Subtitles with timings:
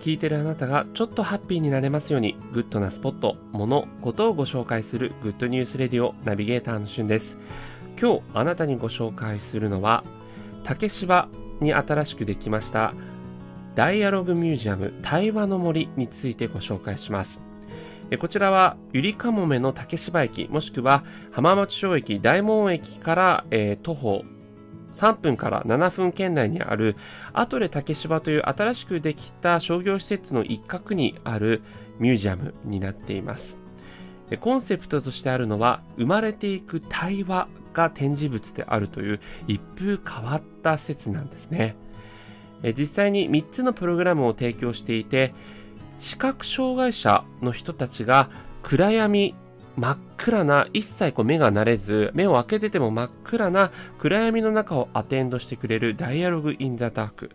[0.00, 7.38] 聞いてるあなたがちょっとハッピーになれますように、グッドなスポット、もの、ことをご紹介するグッドニュースレディオナビゲーターのしゅんです。
[8.00, 10.04] 今日あなたにご紹介するのは、
[10.64, 11.28] 竹芝
[11.60, 12.92] に新しくできました
[13.74, 17.42] ダイアログミュージアム対話の森についてご紹介します。
[18.18, 24.24] こちらは、ゆりかもめの竹芝駅、もしくは浜松町駅、大門駅から、えー、徒歩
[24.94, 26.96] 3分から7分圏内にある、
[27.32, 31.62] アトレ竹芝という新しくできた商業施設の一角にある
[31.98, 33.58] ミュージアムになっています。
[34.40, 41.76] コンセプトとしてあるのは、生まれていく対話が展示物であるという一風変わった施設なんですね。
[42.76, 45.32] 実際に3つのプログラムを提供していて、
[45.98, 48.30] 視覚障害者の人たちが
[48.62, 49.34] 暗闇
[49.78, 57.30] 真っ暗な、一切こう目が慣れず、目を開けてても真っ暗な暗闇の中をアテンドしてくれるダイアログインザダーク。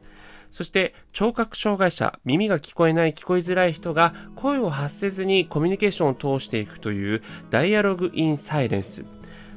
[0.52, 9.06] そして、聴覚障害者、耳が聞こえない、聞こえづらい人が声を発せずにコミュニケーションを通していくというダイアログインサイレンス。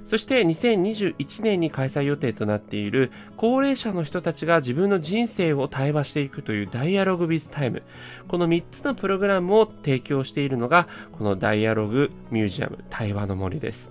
[0.06, 7.82] そして2021年に開催予定となっている高齢者の人たちが自分の人生を対話していくというダイアログビズタイム。
[8.28, 10.86] この3つのプログラムを提供しているのが
[11.18, 13.90] このダイアログミュージアム対話の森です。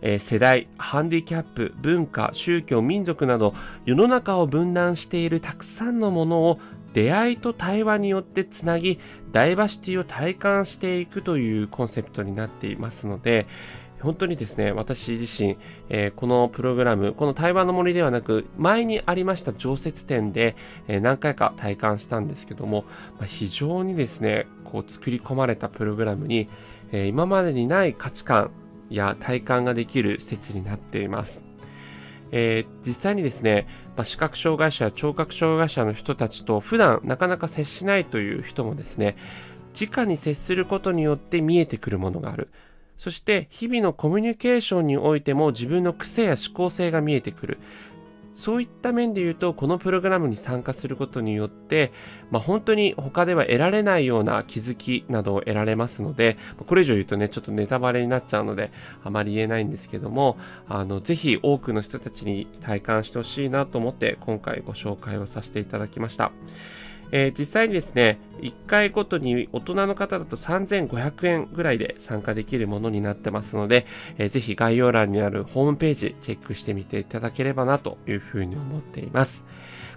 [0.00, 6.58] え世代、ハンディキャップ、文化、宗教、民族など世の中を分断しているたくさんのものを
[6.94, 9.00] 出会いと対話によってつなぎ、
[9.32, 13.46] ダイバーシティを体感していくというコンセプトになっていますので、
[14.04, 15.56] 本当にですね、私自身、
[15.88, 20.54] えー、このプログラム、この対話の森ではなく、前にありました常設展で、
[20.86, 22.84] えー、何回か体感したんですけども、
[23.18, 26.48] まあ、非常にですね、こう作り込まれたプログラムに、
[26.92, 28.50] えー、今までにない価値観
[28.90, 31.42] や体感ができる施設になっています。
[32.30, 39.16] えー、実際にですね、まあ、視覚障害者や聴覚障害者の人たちと普段なかなか接しないという人もですね、
[39.80, 42.48] 直に接することによって見えてくるものがある。
[42.96, 47.58] そして日々のコミュニケーションにおいても自分の癖や思考性が見えてくる。
[48.34, 51.92] そういった面で言うと、このプログラムに参加することによって、
[52.32, 58.72] まあ、本当に他では得られないような気づきなどを得られますので、これ以上言うとね、ちょっとネタバレになっちゃうので、
[59.04, 60.36] あまり言えないんですけども、
[60.68, 66.32] あの、ぜひ多くの人たちに体感してほしいなと思って、今回ご紹介をさせていただきました。
[67.12, 73.86] えー、実際にですね、1回ごとに大人の方だと3500円ぐらいで参加できるものになってますので、
[74.18, 79.44] えー、ぜひ概要欄にあるホームページチェックしてみていただければなというふうに思っています。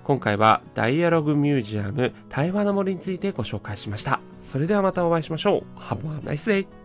[0.04, 4.22] 今回はダイアログミュージアム対話の森についてご紹介しました。
[4.40, 5.80] それではまたお会いしましょう。
[5.80, 6.77] Have a nice day!